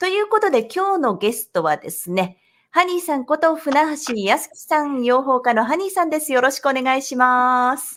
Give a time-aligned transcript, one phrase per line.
[0.00, 2.38] ということで今日のゲストはですね、
[2.70, 6.32] ハニーさんこと船橋康樹さん、養蜂家のハニーさんです。
[6.32, 7.94] よろしくお願いします。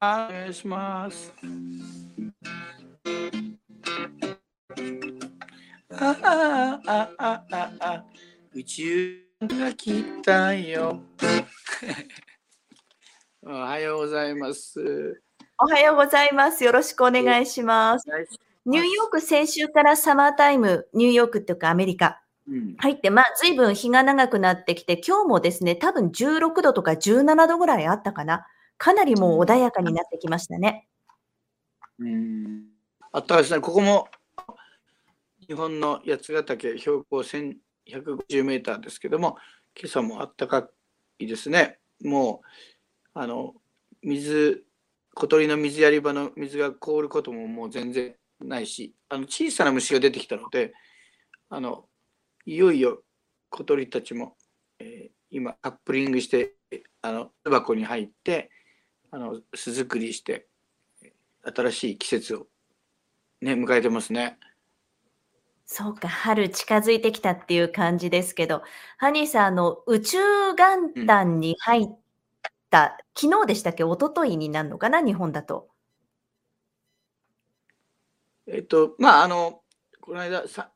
[0.00, 1.34] お願いします。
[5.90, 8.04] ああああああ
[8.52, 11.02] 宇宙が来たよ。
[13.42, 15.20] おはようございます。
[15.58, 16.62] おはようございます。
[16.62, 18.06] よろしくお願いします。
[18.66, 22.20] ニューヨーク先週からサマータイム、ニューヨークというかアメリカ、
[22.78, 28.46] 入って、まあ、随分日が長くなってきて、今日もですね、多分16度とか17度ぐらいあったかな。
[28.76, 30.88] かなりもう穏やかになってきましたね。
[31.98, 32.64] うん。
[33.12, 33.60] あったかいですね。
[33.60, 34.08] ここも
[35.46, 39.36] 日本の八ヶ岳標高1150メーターですけども、
[39.78, 40.68] 今朝もあったか
[41.18, 41.78] いですね。
[42.02, 43.54] もう、あの、
[44.02, 44.64] 水、
[45.14, 50.74] 小鳥の水やり場の水が凍ることももう全然ないし、あの小さな虫が出てきたので、
[51.50, 51.86] あの
[52.46, 53.02] いよいよ
[53.50, 54.36] 小鳥たちも、
[54.78, 56.54] えー、今カップリングして
[57.02, 58.50] あの巣箱に入って
[59.10, 60.48] あの巣作りして
[61.42, 62.46] 新しい季節を
[63.40, 64.38] ね迎えてますね。
[65.66, 68.62] そうか、春近づいてきたっていう感じですけど、
[68.98, 70.18] ハニーさん、あの宇宙
[70.54, 71.86] 元旦に入っ
[72.70, 75.73] た、うん、昨日でしたっけ、一昨日になるのかな、日本だと。
[78.46, 79.62] えっと、まあ、あの、
[80.00, 80.68] この間、3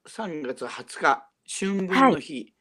[0.46, 2.54] 月20日、春分の日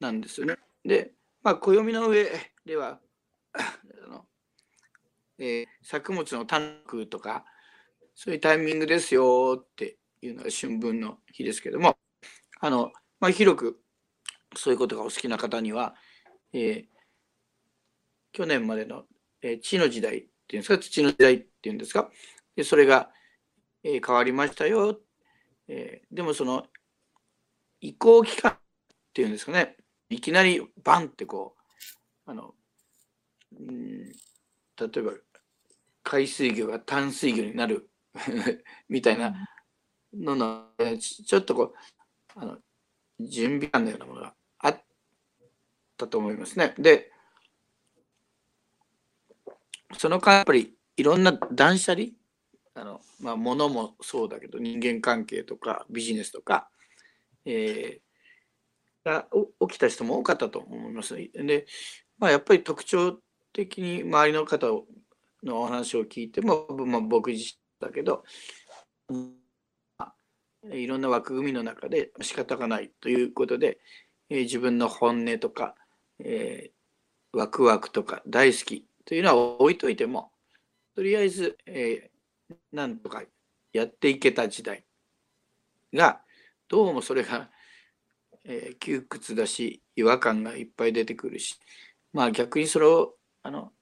[0.00, 0.52] なんですよね。
[0.54, 2.26] はい、で、まあ、暦の上
[2.64, 2.98] では
[3.52, 4.24] あの、
[5.38, 7.44] えー、作物のタンクとか
[8.14, 11.96] そういうタイミングですよっていうのが春分の日ですけども
[12.60, 13.78] あの、まあ、広く
[14.56, 15.94] そういうことがお好きな方には、
[16.52, 16.84] えー、
[18.32, 19.04] 去年までの、
[19.42, 22.10] えー、地の時代っていうんですか土の時代っていうんですか
[22.56, 23.10] でそれが、
[23.88, 24.98] えー、変わりましたよ、
[25.68, 26.66] えー、でもその
[27.80, 28.58] 移行期間っ
[29.14, 29.76] ていうんですかね
[30.08, 31.54] いきなりバンってこ
[32.26, 32.54] うあの、
[33.60, 34.12] うん、例
[34.96, 35.12] えば
[36.02, 37.88] 海水魚が淡水魚になる
[38.90, 39.48] みたいな
[40.12, 40.64] のの
[40.98, 41.74] ちょっとこう
[42.34, 42.58] あの
[43.20, 44.84] 準備感のようなものがあっ
[45.96, 46.74] たと思いますね。
[46.76, 47.12] で
[49.96, 52.08] その間やっぱりいろんな断捨離
[52.76, 56.68] あの、まあ、物もそうだけど人間関係とかビジネスとか
[57.46, 59.26] えー、が
[59.68, 61.14] 起きた人も多かったと思います。
[61.14, 61.66] で、
[62.18, 63.20] まあ、やっぱり特徴
[63.52, 64.66] 的に周りの方
[65.44, 68.24] のお話を聞いても、まあ、僕自身だけど、
[70.72, 73.78] いろんな枠組みの中で仕方がないということで、
[74.28, 75.76] えー、自分の本音とか、
[76.18, 80.32] えー、ワクワクとか大好きというのは置いといても
[80.96, 82.10] とりあえず、え、
[82.72, 83.22] なんとか
[83.72, 84.84] やっていけた時代
[85.92, 86.20] が
[86.68, 87.50] どうもそれが、
[88.44, 91.58] えー、窮屈だし違和感がいっぱい出てくるし
[92.12, 93.72] まあ逆にそれをあの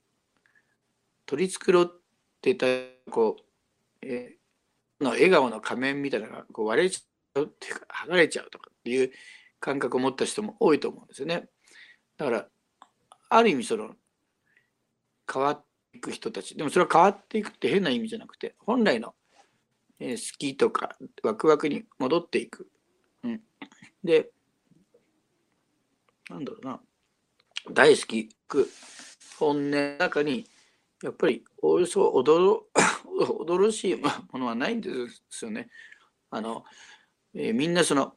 [1.26, 1.92] 取り繕っ
[2.40, 2.66] てた
[3.10, 3.36] こ
[4.02, 9.10] う、えー、の笑顔の仮面みたいなのがこう割れちゃうっていうか剥がれちゃうとかっていう
[9.60, 11.48] 感覚を持った人も多いと思うんですよね。
[12.18, 12.46] だから
[13.30, 13.94] ある意味その
[15.32, 15.64] 変わっ
[16.00, 16.56] く人たち。
[16.56, 19.14] でもそれは変わっていくって変な意味じゃなくて本来の、
[20.00, 22.68] えー、好きとかワクワクに戻っていく。
[23.22, 23.40] うん、
[24.02, 24.30] で、
[26.28, 26.80] なんだろうな、
[27.72, 28.68] 大好きく
[29.38, 30.46] 本音の中に、
[31.02, 32.62] やっぱりおよそ驚
[33.44, 34.90] 驚 しいものはないんで
[35.30, 35.68] すよね。
[36.30, 36.64] あの、
[37.34, 38.16] えー、みんなその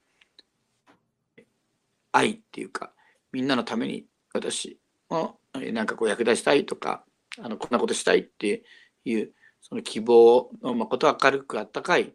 [2.12, 2.94] 愛っていうか、
[3.32, 7.06] みんなのために私もなんかこう役立ちたいとか、
[7.40, 8.64] あのこんなことしたいって
[9.06, 9.32] いう
[9.62, 12.14] その希望の誠明るくあったかい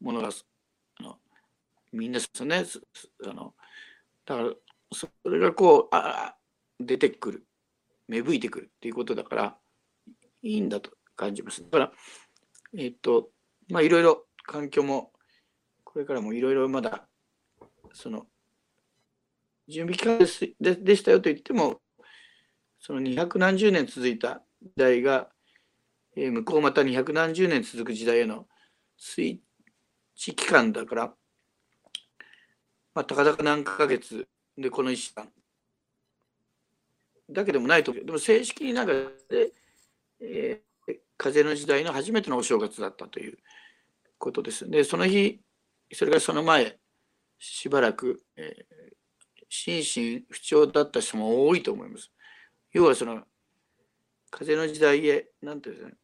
[0.00, 0.30] ものが
[0.98, 1.16] あの
[1.92, 2.64] みんなですね。
[3.26, 3.54] あの
[4.24, 4.50] だから
[4.92, 6.36] それがこうあ
[6.80, 7.46] 出てくる。
[8.08, 9.56] 芽吹いてくるっていうことだから
[10.42, 11.62] いいんだと感じます。
[11.62, 11.92] だから
[12.76, 13.30] えっ、と
[13.70, 15.12] まあいろいろ環境も
[15.84, 17.06] これからもいろいろまだ
[17.92, 18.26] その
[19.68, 21.80] 準備期間ですででしたよと言っても
[22.78, 24.42] その二百何十年続いた
[24.76, 25.28] 代が、
[26.16, 28.46] えー、向こうまた二百何十年続く時代への
[28.96, 29.38] スイッ
[30.14, 31.14] チ期間だから
[32.94, 34.26] まあ、たかだか何ヶ月
[34.56, 35.28] でこの1週間
[37.30, 39.52] だけでもないとでも正式になんかで、
[40.20, 43.38] えー、風の時代の初めてのお正月だったという
[44.18, 44.70] ことです。
[44.70, 45.40] でその日
[45.92, 46.78] それからその前
[47.38, 52.12] しばらく、えー、心身不調だった人も多いと思います。
[52.72, 53.24] 要はその
[54.36, 55.96] 風の時代へ何ていうんですかね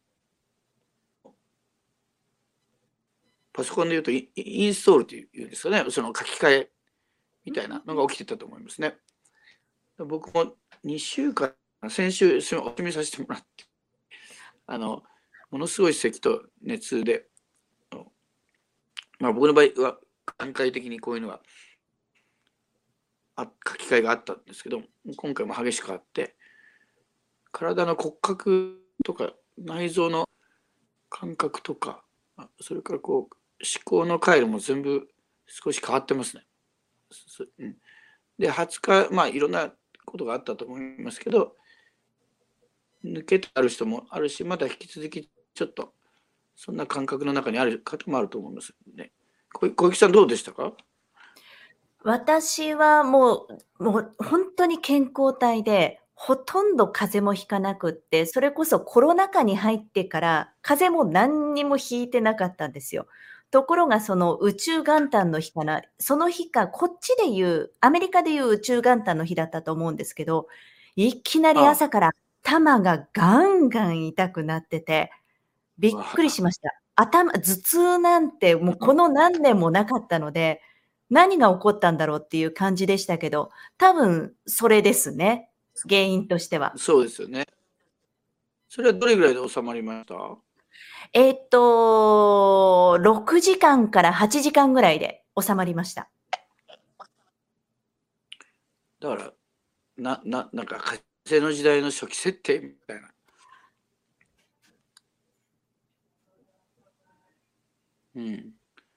[3.53, 6.69] パソコンで言うとインストールというんですかね、その書き換え
[7.43, 8.95] みたいなのが起きてたと思いますね。
[9.97, 10.53] 僕も
[10.85, 11.53] 2週間、
[11.89, 13.65] 先週、お決めさせてもらって、
[14.67, 15.03] あの、
[15.49, 17.25] ものすごい咳と熱で、
[19.19, 19.97] まあ僕の場合は
[20.37, 21.41] 段階的にこういうのは
[23.35, 24.81] あ書き換えがあったんですけど、
[25.17, 26.37] 今回も激しくあって、
[27.51, 30.27] 体の骨格とか内臓の
[31.09, 32.03] 感覚とか、
[32.61, 35.07] それからこう思考の回路も全部
[35.45, 36.43] 少し変わってますね。
[38.39, 39.71] で20日まあいろんな
[40.05, 41.55] ことがあったと思いますけど
[43.05, 45.93] 抜けてある人もあるしまだ引き続きちょっと
[46.55, 49.11] そんな感覚の中にある方もあると思いますね。
[49.53, 50.73] 小池さんどうでしたか？
[52.03, 53.47] 私はも
[53.79, 63.07] う、もう本当に健康体で、ほとんど風邪もひかなくって、それこそコロナ禍に入ってから、風邪も何にもひいてなかったんですよ。
[63.49, 70.47] ところがその宇宙元旦の日かな、その日か、こっちで言う、アメリカで言う宇宙元旦の日だったと思うんですけど、
[70.95, 72.11] いきなり朝から
[72.43, 75.11] 頭がガンガン痛くなってて、
[75.79, 76.69] びっくりしました。
[76.95, 80.61] 頭、頭痛なんてもうこの何年もなかったので、
[81.09, 85.50] 何が起こったんだろうっていう感じでしたけど、多分それですね。
[85.87, 86.73] 原因としては。
[86.75, 87.45] そうですよね。
[88.69, 90.15] それはどれぐらいで収まりました？
[91.13, 96.09] えー、っと、6時間から8時間ぐらいで収まりました。
[98.99, 99.33] だから、
[99.97, 103.09] な、な、なんか火星の時代の初期設定みたいな。
[108.15, 108.53] うん。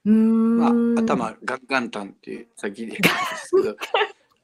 [0.07, 3.77] うんまあ、頭ガンガンタンっていう先で言うんですけど、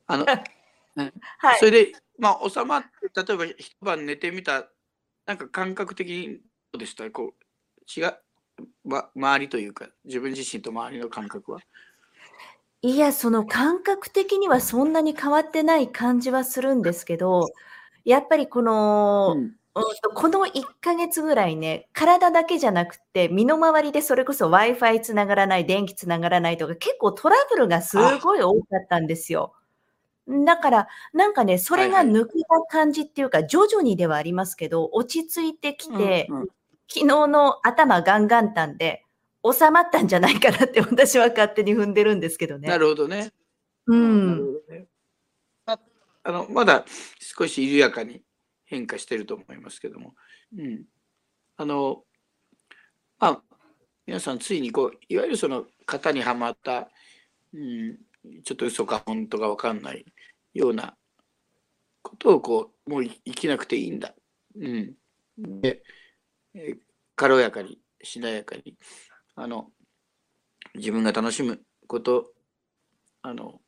[0.06, 2.88] あの、ねはい、それで、まあ、収まって、
[3.24, 4.70] 例えば一晩寝てみた、
[5.26, 6.38] なんか感覚的に
[6.72, 7.10] どうでした？
[7.10, 8.14] こう違う、
[8.84, 11.60] ま、周りというか、自分自身と周りの感覚は？
[12.82, 17.46] いや、その感覚的にはそんなに変わってない感じはするんですけど、
[18.04, 19.56] やっぱりこの、うん、
[20.14, 29.54] この1ヶ月ぐらいね、体だけじゃなくて、身の回りでそれこそ Wi-Fi つながらない、電気つながらないとか、結構トラブルがすごい多かったんですよ。
[30.44, 36.48] だから、なんかね、それが抜けた感じっていうか、徐々にではありますけど、落ち着いてきて、うんうん、
[36.88, 39.04] 昨日の頭ガンガンたんで、
[39.42, 42.68] 収まったんじゃないかなって私は勝手に踏んでるんですけどね。
[42.68, 43.32] なるほどね。
[43.86, 44.54] うん。
[44.68, 44.86] ね、
[45.66, 45.78] あ
[46.26, 46.84] のまだ
[47.18, 48.22] 少し緩やかに
[48.66, 50.14] 変化してると思いますけども。
[50.56, 50.84] うん。
[51.56, 52.04] あの、
[53.18, 53.42] まあ、
[54.06, 56.90] 皆さんついにこう、いわゆるその型にはまった、
[57.54, 57.96] うん、
[58.44, 60.04] ちょっと嘘か本当か分かんない
[60.54, 60.96] ような
[62.02, 64.14] ことをこう、もう生きなくていいんだ。
[64.56, 64.94] うん。
[65.60, 65.82] で、
[66.54, 66.76] え
[67.16, 68.76] 軽やかにしなやかに
[69.36, 69.66] あの
[70.74, 72.32] 自分が楽しむこと
[73.22, 73.60] あの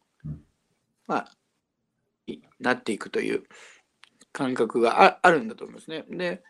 [1.06, 1.32] まあ
[2.60, 3.42] なっていくという
[4.32, 6.04] 感覚がああるんだと思いますね。
[6.08, 6.42] で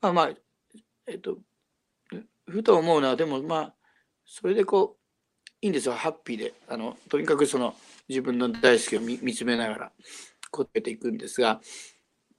[0.00, 0.30] まあまあ
[1.06, 1.38] えっと
[2.46, 3.74] ふと思うのはでもまあ
[4.24, 4.97] それでこう
[5.60, 6.54] いいんですよハッピーで。
[6.68, 7.74] あのとにかくその
[8.08, 9.92] 自分の大好きを見見つめながら
[10.50, 11.60] こうやっていくんですが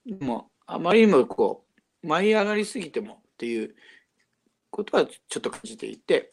[0.05, 1.65] でもあまりにもこ
[2.03, 3.75] う舞い上がりすぎてもっていう
[4.71, 6.31] ことはちょっと感じていて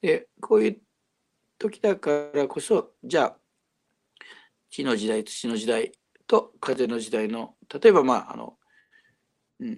[0.00, 0.78] でこういう
[1.58, 3.36] 時だからこそじゃあ
[4.70, 5.92] 地の時代土の時代
[6.26, 8.56] と風の時代の例えばまああの
[9.58, 9.76] うん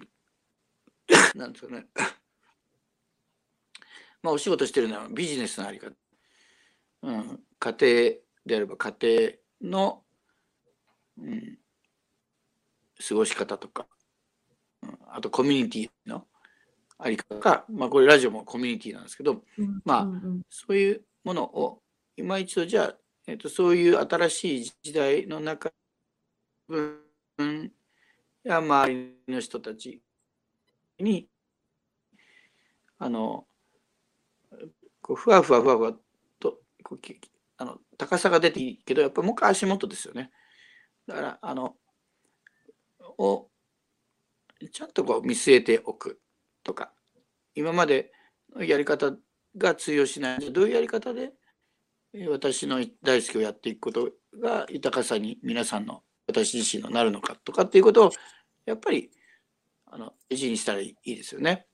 [1.35, 1.85] なんですかね。
[4.21, 5.93] まあお仕事してるのはビジネスのあり方、
[7.03, 7.77] うん、家庭
[8.45, 8.93] であれば家
[9.61, 10.01] 庭の、
[11.19, 11.57] うん、
[13.07, 13.85] 過ごし方とか、
[14.81, 16.25] うん、あとコミュニティの
[16.97, 19.43] あり方か、まあ、これラジオもコミュニティなんですけど、
[19.83, 20.07] まあ、
[20.49, 21.81] そういうものを
[22.15, 22.95] 今一度じゃあ、
[23.27, 25.71] えーと、そういう新しい時代の中
[26.67, 27.01] 分
[28.43, 30.01] や周りの人たち
[30.99, 31.27] に
[32.99, 33.45] あの
[35.01, 35.99] こうふわふわふわふわと
[36.83, 36.99] こう
[37.57, 40.31] あの高さが出ていいけどやっぱりもう一回足元ですよね。
[41.07, 41.75] だからあの
[43.17, 43.47] を
[44.71, 46.19] ちゃんとこう見据えておく。
[46.63, 46.93] とか
[47.55, 48.11] 今まで
[48.55, 49.13] のやり方
[49.57, 51.31] が通用しないどういうやり方で
[52.29, 54.09] 私の大好きをやっていくこと
[54.39, 58.11] が豊かさに皆さんの私自身のなるのかとかっていうことを
[58.65, 59.11] やっぱり
[59.87, 61.67] あの大事にしたらいいですよね。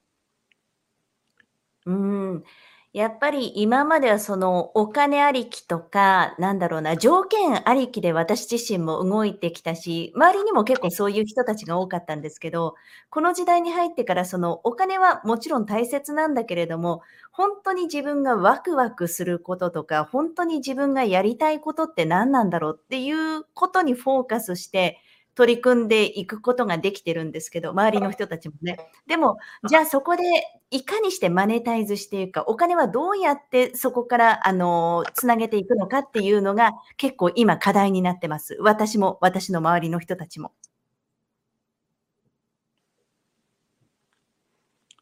[1.86, 2.44] うん
[2.92, 12.74] やっぱり今まではそのお金ありきとか、なんだろうな、条件ありきで私自身も動いてきたし、周りにも結構そういう人たちが多かったんですけど、
[13.12, 24.98] この時代に入ってからそのお金はもちろん大切なんだけれども、本当に自分がワクワクすることとか、本当に自分がやりたいことって何なんだろうっていうことにフォーカスして、
[25.40, 28.78] 取り組んでいくことができてるんですけど、周りの人たちもね。
[29.08, 29.38] でも、
[29.70, 30.24] じゃあそこで
[30.70, 38.58] いかにしてマネタイズしていくか、お金はどうやってそこから、あの、つなげていくのかっていうのが結構今課題になってます。
[38.60, 40.52] 私も、私の周りの人たちも。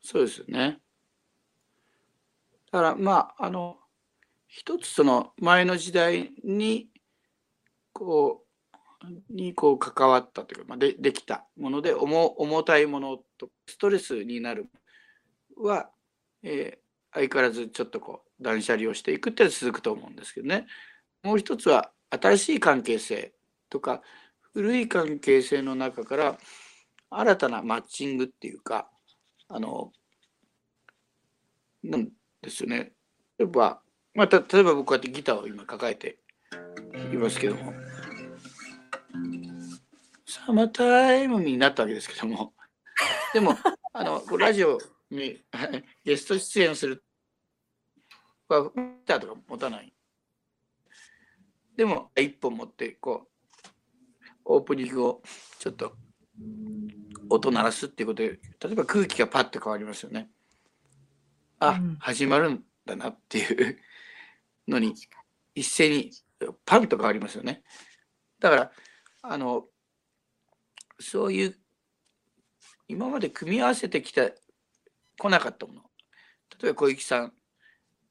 [0.03, 0.77] そうですよね。
[2.71, 3.77] だからまあ、あの、
[4.47, 6.89] 一つその前の時代に、
[7.91, 8.46] こう、
[9.29, 14.67] にこう関わったというか、まあ、でできたもので重重たいものとストレスになる
[15.57, 15.89] は、
[16.43, 20.67] えー、相変わらずちょっとこう断捨離をしていくっていうのは続くと思うんですけどね。
[21.23, 23.33] もう一つは新しい関係性
[23.69, 24.01] とか
[24.53, 26.37] 古い関係性の中から
[27.09, 28.89] 新たなマッチングっていうか
[29.49, 29.91] あの
[31.83, 32.09] なん
[32.41, 32.91] ですよね。
[33.37, 33.81] 例えば、
[34.13, 36.17] まあ、例えば僕こうやってギターを今抱えて
[37.13, 37.73] いますけども。
[40.47, 42.53] サマータイムになったわけですけども、
[43.33, 43.57] でも、
[43.91, 44.79] あのラジオ
[45.11, 45.43] に
[46.05, 47.03] ゲスト出演する
[48.47, 48.71] は、ギ
[49.05, 49.93] ターとか持たない。
[51.75, 53.29] でも、一本持って、こ
[53.65, 55.21] う、オープニングを
[55.59, 55.97] ちょっと
[57.27, 60.31] 音鳴らすっていうことで、例えば空気がパッと変わりますよね。
[61.59, 63.77] あ、うん、始まるんだなっていう
[64.65, 64.95] のに、
[65.55, 66.11] 一斉に
[66.63, 67.63] パンと変わりますよね。
[68.39, 68.71] だから、
[69.23, 69.67] あの
[70.99, 71.59] そういう
[72.87, 74.29] 今まで組み合わせてきた
[75.19, 75.81] 来なかったもの。
[76.61, 77.33] 例えば小雪さん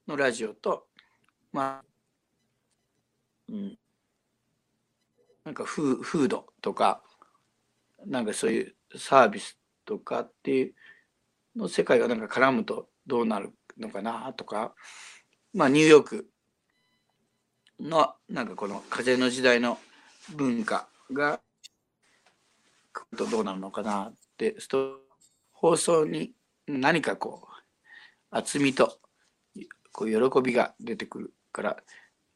[0.07, 0.87] のラジオと
[1.53, 1.85] まあ
[3.49, 3.79] うん。
[5.45, 7.03] なんかフフードとか
[8.05, 10.75] なんかそういうサービスとかっていう
[11.55, 14.75] の世界がなんか絡むとどうなるのかなとか。
[15.55, 16.29] まあニューヨーク
[17.81, 19.79] のなんかこの風の時代の
[20.35, 21.41] 文化が
[23.17, 24.57] とどうなるのかなって
[25.53, 26.33] 放送に
[26.67, 27.57] 何かこう
[28.31, 28.99] 厚みと
[29.93, 31.77] こう喜びが出てくるから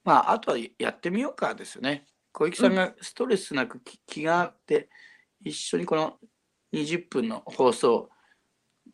[0.04, 2.06] まああとはやってみようかですよね。
[2.32, 4.88] 小池さんがストレスなく気があって、
[5.44, 6.16] 一緒にこの
[6.72, 8.08] 20分の放送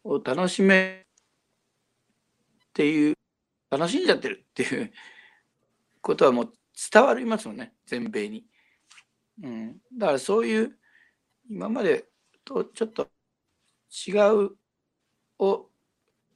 [0.04, 3.14] を楽しめっていう
[3.70, 4.92] 楽しんじゃってるっていう
[6.00, 6.52] ことはもう
[6.92, 8.46] 伝わりますもんね全米に。
[9.42, 10.78] うん、だからそういう
[11.49, 12.07] 今まで
[12.45, 13.09] とちょっと
[14.07, 14.12] 違
[14.47, 14.57] う
[15.38, 15.71] を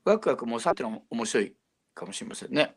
[0.04, 1.54] ワクワクもさってのも面白い
[1.94, 2.76] かもしれませんね。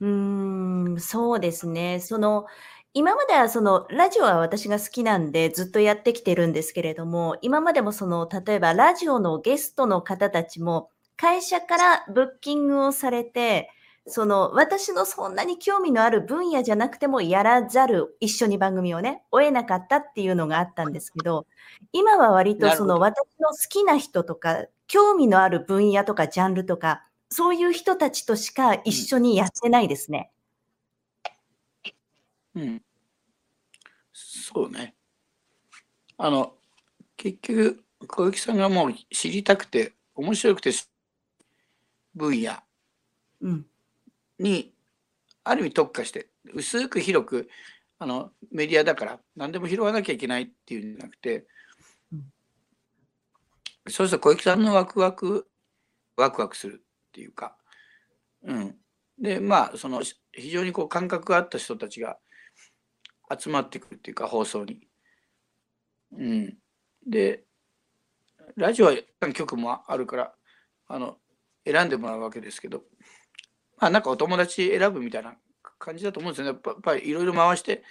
[0.00, 2.00] うーん、そうですね。
[2.00, 2.46] その、
[2.94, 13.70] 今まではそのラジオは私が好きなんでずっとやってきてるんですけれども、今までもその例えばラジオのゲストの方たちも会社からブッキングをされて、
[14.06, 21.46] その、私のそんなに興味のある分野じゃなくてもやらざる、一緒に番組をね、終えなかったっていうのがあったんですけど、
[21.92, 30.32] 今は割とその私の好きな人とか、興味のある分野とかジャンルとか、そういう人たちとしか一緒にやってないですね。
[32.56, 32.62] うん。
[32.62, 32.82] うん、
[34.12, 34.96] そうね。
[36.18, 36.54] あの、
[37.16, 40.72] 結局、小雪さんがもう知りたくて、面白くて
[42.16, 42.52] 分野。
[43.40, 43.66] うん
[44.42, 44.74] に
[45.44, 47.48] ある意味特化して薄く広く
[47.98, 51.46] あのメディアだから何でも拾わなきゃいけないっていうんじゃなくて、
[52.12, 52.24] うん、
[53.88, 55.46] そうすると小池さんのワクワク
[56.16, 57.56] ワクワクするっていうか、
[58.44, 58.74] うん、
[59.20, 62.18] でまあその非常にこう感覚があった人たちが
[63.38, 64.80] 集まってくるっていうか放送に。
[66.14, 66.54] うん、
[67.06, 67.44] で
[68.56, 68.94] ラジオは
[69.32, 70.34] 曲もあるから
[70.88, 71.16] あの
[71.64, 72.82] 選んでもらうわけですけど
[73.82, 75.34] まあ、なんかお友達選ぶみたいな
[75.80, 76.60] 感じだと思うんですよね。
[76.64, 77.82] やっぱりいろいろ回して、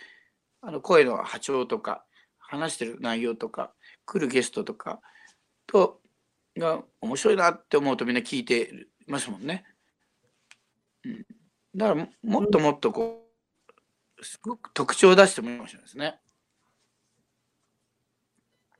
[0.61, 2.05] あの声の波長とか、
[2.37, 3.73] 話してる内容とか、
[4.05, 5.01] 来るゲストとか
[5.67, 5.99] と、
[6.57, 9.65] が面白いなって思うとみんな聞いてますもんね。
[11.03, 11.25] うん、
[11.75, 13.27] だからもっともっとこ
[14.17, 16.21] う、すごく特徴を出してもいいかもしれないですね。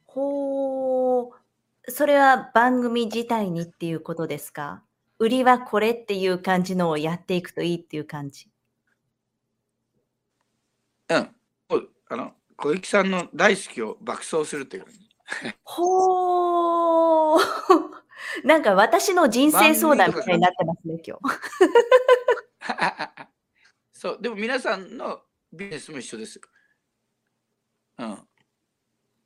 [0.05, 1.33] ほ
[1.85, 4.81] う、それは番組自体にっていうことですか？
[5.21, 8.49] 売りはこれっていう感じのをやっていくといいっていう感じ。
[11.09, 11.29] うん。
[12.09, 14.85] あの、小雪さんの大好きを爆走するっていう。
[15.63, 17.41] ほー。
[18.43, 21.21] なんか私の人生相談みたいになってますね、今日。
[23.93, 25.21] そう、でも皆さんの
[25.53, 26.41] ビジネスも一緒ですよ。
[27.99, 28.27] うん。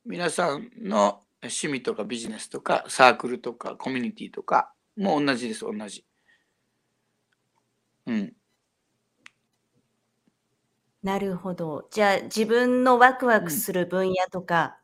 [0.04, 6.04] 皆さんの趣味とかビジネスとかサークルとかコミュニティとかも同じです、同じ。
[8.06, 8.36] うん。
[11.02, 11.86] なるほど。
[11.90, 14.78] じゃあ自分のワクワクする分野とか、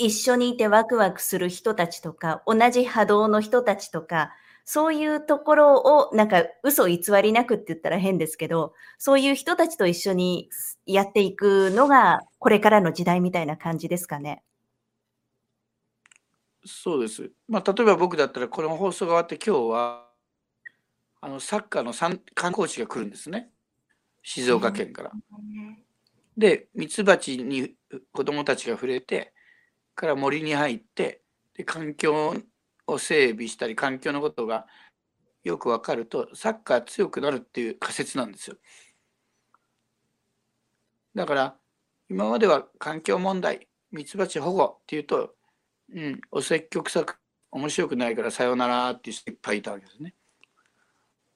[0.00, 4.32] うん、一緒にいてワクワクする人たちとか、同じ波動の人たちとか、
[4.64, 10.50] そういうところをなんか嘘偽りなくって言ったら変ですけど、そういう人たちと一緒に
[10.86, 14.42] やっていくのがこれからの時代みたいな感じですかね。
[16.64, 17.30] そうです。
[17.48, 20.10] まあ、例えば僕だったらこの放送が終わって今日は
[21.22, 21.92] あのサッカーの
[22.34, 23.50] 観光地が来るんですね。
[24.22, 25.12] 静岡県から。
[26.36, 27.74] で、ミツバチに
[28.12, 29.32] 子供たちが触れて、
[29.94, 31.22] から森に入って、
[31.54, 32.34] で環境
[32.86, 34.66] を整備したり、環境のことが
[35.44, 38.56] よくわかると、サッカー強くなるっていう仮説なんですよ。
[41.14, 41.56] だから、
[42.08, 45.34] 今までは環境問題、ミツバチ保護っていうと、
[45.94, 47.04] うん、お積極さ
[47.50, 50.14] 面白くないからさよならっていう人いっぱいいたわけですね。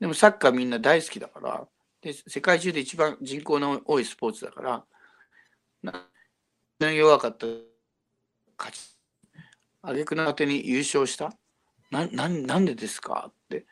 [0.01, 1.67] でもサッカーみんな大好きだから、
[2.03, 4.85] で世界中で一番人口の多いスポーツだから
[6.79, 7.47] な弱かった？
[8.59, 8.97] 勝ち。
[9.83, 11.33] 挙句の果てに優勝した？
[11.91, 13.67] なななんでですかって、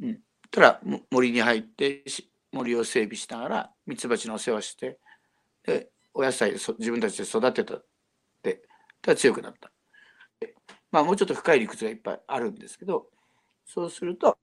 [0.00, 2.04] うん、たら森に入って
[2.52, 4.98] 森を整備しながらミツバチのお世話して
[5.66, 7.86] でお野菜そ自分たちで育てたっ
[8.42, 8.62] て
[9.02, 9.70] たら強くなった。
[10.94, 13.06] まあもうちょっと深い理屈がいっぱいあるんですけど
[13.66, 14.38] そうすると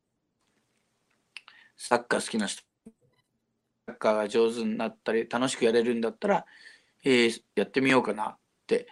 [1.77, 2.62] サッカー好きな人
[3.88, 6.46] サッカーが上手になったり楽しくやれるんだったら、
[7.05, 8.88] えー、やってみようかなって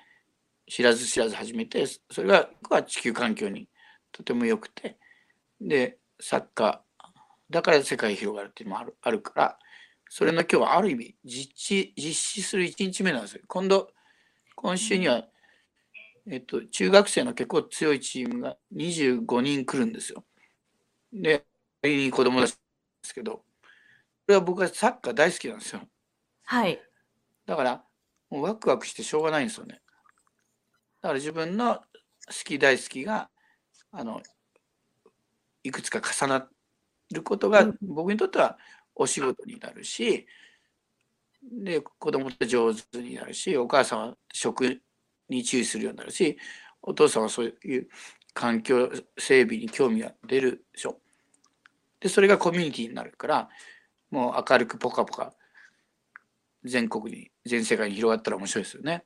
[0.70, 3.68] 知らず知らず始めてそれが地球環境に
[4.14, 4.98] とても良くて
[5.60, 7.04] でサッカー
[7.50, 9.60] だから世界広がるっていうのもあるあるから
[10.08, 13.42] それの今日はある意味実地実施する1日目なんですよ。
[13.48, 13.90] 今度
[14.56, 15.24] 今週には、
[16.32, 20.24] えっと、中学生の結構強いチームが25人来るんですよ。
[21.12, 21.46] で、
[21.82, 22.58] 子供たちで
[23.04, 23.44] すけど、
[24.28, 25.82] れは僕はサッカー大好きなんですよ。
[26.44, 26.80] はい。
[27.46, 27.84] だから、
[28.30, 29.82] もうワクワクしてしょうがないんですよね。
[31.02, 31.82] だから自分の好
[32.46, 33.30] き大好きが、
[33.92, 34.22] あの、
[35.64, 36.48] いくつか重な
[37.12, 38.58] ることが、僕にとっては
[38.94, 40.28] お仕事になるし、
[41.42, 44.82] で、子供って上手になるし、お母さんは食
[45.30, 46.38] に注意するようになるし、
[46.82, 47.88] お父さんはそういう
[48.34, 51.00] 環境整備に興味が出るでしょ。
[52.00, 53.50] で、それがコミュニティになるから、
[54.10, 55.34] もう明るくポカポカ
[56.64, 59.06] 全国に全世界に広がったら面白いですよね。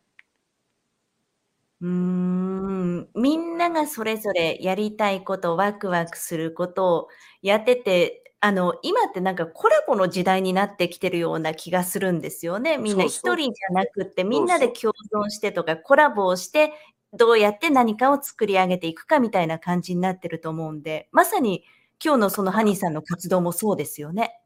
[1.82, 7.08] うーん、みんながそれぞれやりたいこと、ワクワクすることを
[7.42, 12.78] やってて、あの、今ってなんかコラボの時代になってきてるような気がするんですよね。
[12.78, 16.74] みんな一人じゃなくって、みんなで共存してとか、コラボをして、
[17.14, 21.64] どうやって何かを作り上げていくかみたいな感じになってると思うんで、まさに
[22.04, 24.38] 今日のそのハニーさんの活動もそうですよね。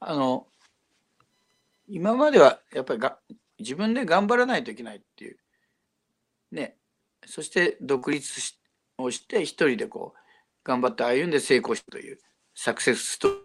[0.00, 0.48] あの
[1.86, 3.18] 今まではやっぱりが
[3.60, 5.38] 自分で頑張らないといけないっていう
[6.50, 6.76] ね
[7.24, 8.54] そして独立
[8.98, 10.23] をして一人でこう
[10.64, 12.18] 頑張って歩んで成功したという
[12.54, 13.40] サクセスストーリー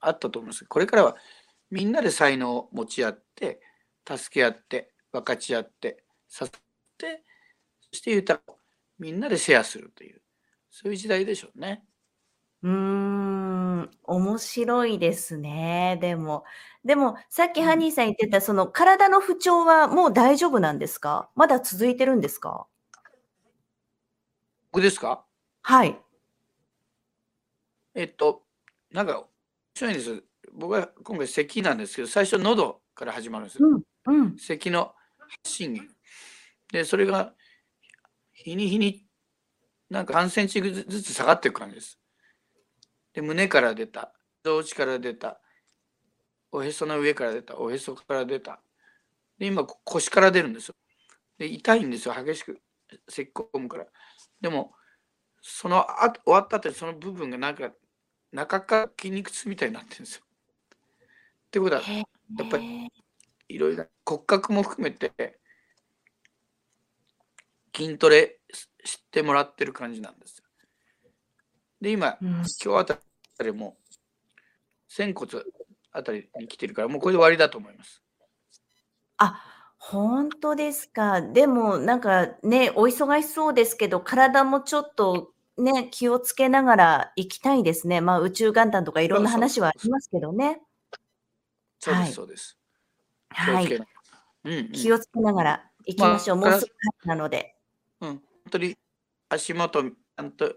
[0.00, 1.16] あったと思うんですこれからは
[1.70, 3.60] みんなで才能を持ち合って
[4.08, 6.48] 助け合って分かち合って支え
[6.98, 7.22] て
[7.92, 8.54] そして豊か
[8.98, 10.20] みんなでシェアするという
[10.70, 11.84] そういう時代でしょうね。
[12.62, 16.44] うーん、面白いですね、でも。
[16.84, 21.30] でも、さっきハニーさん言ってた、その体の不調はもう大丈夫なんですか？
[21.34, 22.66] まだ続いてるんですか？
[24.72, 25.24] 僕ですか？
[25.62, 25.98] はい。
[27.94, 28.42] えっと、
[28.90, 29.26] なんか、面
[29.74, 30.24] 白いんです。
[30.52, 33.68] 僕は今回咳なんですけど、最初喉から始まるんですよ。
[34.06, 34.36] うん、うん。
[34.36, 35.94] 咳の発信源。
[36.72, 37.34] で、それが
[38.32, 39.04] 日に日に
[39.88, 41.98] なんか3センチずつ下がっていく感じです。
[43.12, 45.40] で胸から出た胴内から出た
[46.52, 48.60] おへその上から出たおへそから出た
[49.38, 50.74] で今腰から出るんですよ
[51.38, 52.60] で痛いんですよ激しく
[53.08, 53.86] 咳き込むから
[54.40, 54.72] でも
[55.42, 57.70] そのあ終わった後その部分がなんか
[58.32, 62.02] 中か筋肉痛みたいになってるんですよってことはや
[62.44, 62.88] っぱり
[63.48, 65.38] いろいろ骨格も含めて
[67.76, 68.38] 筋トレ
[68.84, 70.44] してもらってる感じなんですよ
[71.80, 72.98] で、今、うん、今日あた
[73.42, 73.76] りも、
[74.86, 75.42] 仙骨
[75.92, 78.02] あたりに来てるから、もうこれで終わりだと思います。
[79.16, 79.42] あ、
[79.78, 81.22] 本当ですか。
[81.22, 88.00] でもなんかね、お忙しそうですけど、体もちょっとね、気をつけながら行きたいですね。
[88.00, 90.60] まあ、宇宙元旦とかいろんな話はありますけどね。
[91.78, 92.58] そうです、そうです。
[93.30, 93.74] はい。
[93.74, 96.36] うんうん、気をつけながら行きましょう。
[96.38, 97.56] まあ、もうすぐなので。
[98.00, 98.20] うん、本
[98.50, 98.76] 当に
[99.28, 100.54] 足元、ちゃんと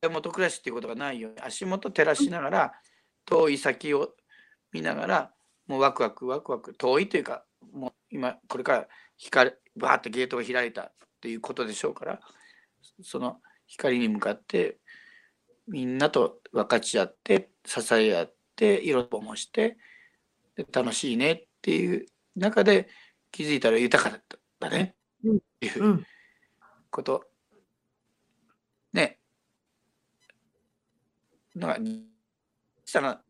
[0.00, 2.72] 手元暮らしっていうことがないように、足元照らしながら、
[3.24, 4.14] 遠い先を
[4.72, 5.34] 見ながら、
[5.66, 12.20] もうワクワクワクワク、遠いというか、もう今、これから光、バーッとゲートが開いたっていうことでしょうから、
[13.02, 14.78] その光に向かって
[15.66, 19.76] みんなと分かち合って支え合って色もして
[20.56, 22.88] で楽しいねっていう中で
[23.30, 24.20] 気づいたら豊かだっ
[24.60, 24.94] たね、
[25.24, 26.04] うん、っていう
[26.90, 27.24] こと、
[28.92, 29.18] ね。
[31.54, 31.90] なんか
[32.84, 33.22] したら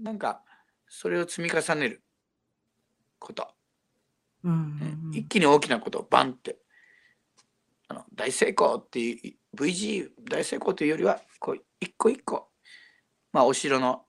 [0.00, 0.42] なんか
[0.88, 2.02] それを積み重ねる
[3.18, 3.48] こと、
[4.44, 4.58] うんうん
[5.08, 6.58] うん、一気に大きなことをバンって
[7.88, 12.48] あの大成功っていう VG 大成功というよりはこう一個一個、
[13.32, 14.02] まあ、お城の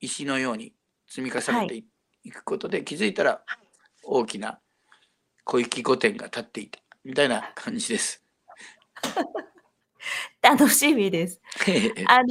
[0.00, 0.72] 石のように
[1.08, 1.84] 積み重ねて
[2.24, 3.42] いくことで、はい、気づいたら
[4.02, 4.60] 大きな
[5.44, 8.22] 小雪御殿が立っていたみたいな感じです。
[10.42, 11.40] 楽しみです。
[12.06, 12.26] あの、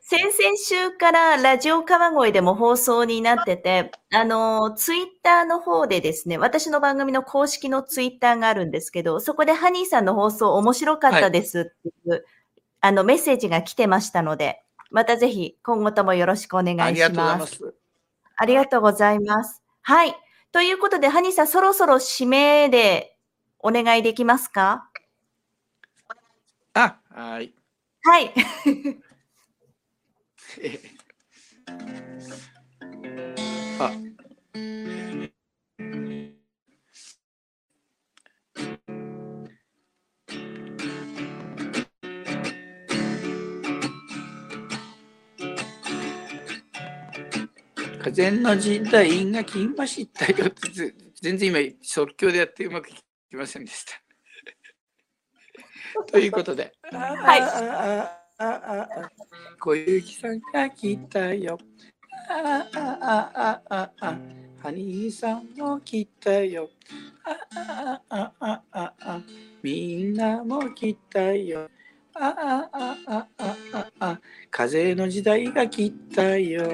[0.00, 12.22] 先々週からラジオ川越でも放送になってて、あの、ツイッターの方でですね、私の番組の公式のツイッターがあるんですけど、そこでハニーさんの放送面白かったですっていう、はい、
[12.80, 17.74] あの、メッセージが来てましたので、またぜひ今後ともよろしくお願いします。
[18.36, 19.62] ありがとうございます。
[19.82, 20.14] はい。
[20.52, 23.16] ということで、ハニーさん、そろそろ締めで
[23.58, 24.90] お願いできますか？
[26.74, 27.52] あ、はい。
[28.02, 28.32] はい。
[33.78, 33.92] あ。
[48.02, 50.50] 風の時代が来ましたよ
[51.20, 52.94] 全然今即興でやってうまくい
[53.30, 54.01] きませんでした。
[56.10, 56.72] ということで。
[56.90, 58.22] はい。
[59.58, 61.58] 小雪さんが来たよ。
[62.28, 64.18] あああああ
[64.62, 66.70] ハニーさんも来たよ。
[67.24, 69.20] ああああああ
[69.62, 71.68] みんなも来たよ。
[72.14, 73.28] ああああ
[73.72, 76.70] ああ風の時代が来たよ。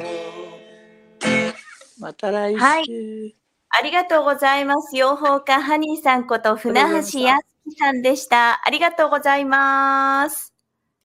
[1.99, 2.59] また来週。
[2.59, 3.37] はい。
[3.71, 4.97] ありがとうございます。
[4.97, 8.61] 養蜂家ハニーさんこと船橋康さんでした。
[8.67, 10.58] ありがとうございます。